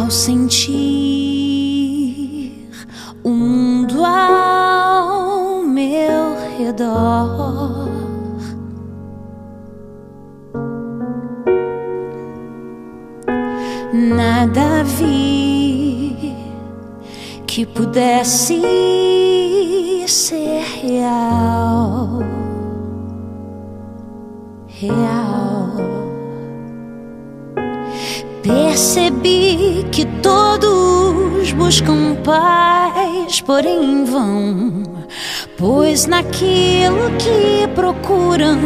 [0.00, 0.78] Ao sentir
[3.22, 7.88] o mundo ao meu redor,
[13.92, 15.37] nada vi
[17.58, 18.62] que pudesse
[20.06, 22.20] ser real,
[24.68, 25.72] real.
[28.44, 34.84] Percebi que todos buscam paz, porém em vão.
[35.56, 38.56] Pois naquilo que procuram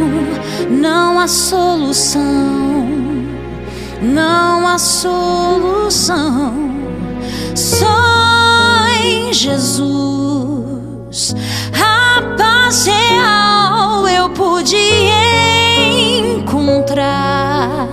[0.69, 2.21] não há solução,
[4.03, 6.53] não há solução.
[7.55, 8.12] Só
[9.43, 11.35] Jesus
[11.73, 14.77] a paz real eu pude
[16.25, 17.89] encontrar.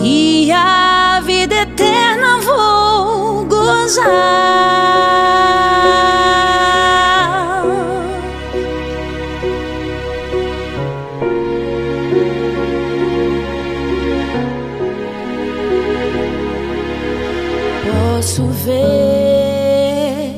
[0.03, 5.30] e a vida eterna vou gozar.
[18.31, 20.31] Posso ver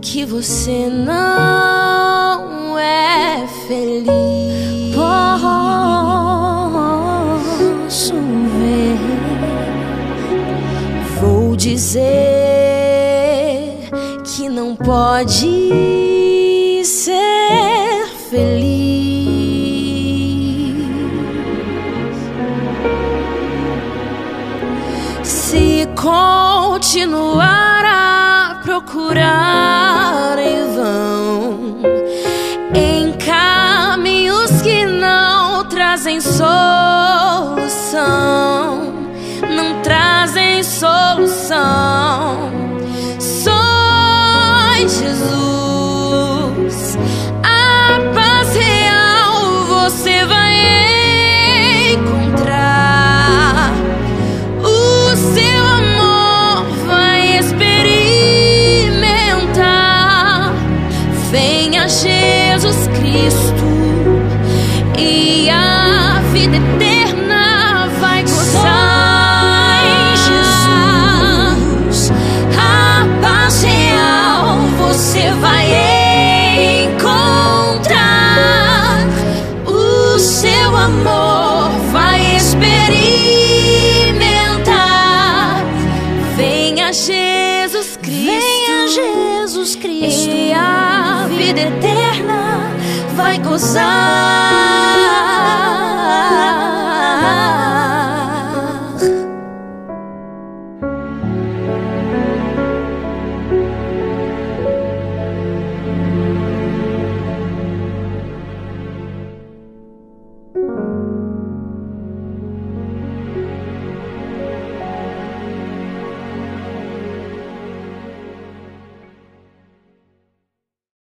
[0.00, 4.94] que você não é feliz.
[7.84, 8.96] Posso ver.
[11.20, 12.00] Vou dizer
[14.24, 18.88] que não pode ser feliz.
[25.22, 25.86] Se
[26.78, 31.82] continuar a procurar em vão,
[32.72, 36.48] em caminhos que não trazem solução,
[61.60, 63.64] Venha Jesus Cristo
[64.96, 67.07] e a vida eterna
[91.48, 92.70] vida eterna
[93.16, 94.37] vai gozar.